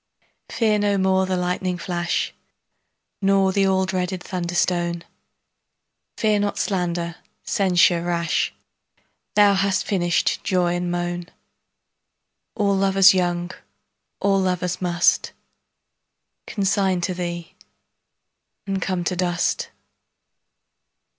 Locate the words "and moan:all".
10.75-12.75